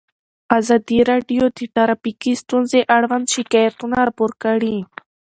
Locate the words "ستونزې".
2.43-2.79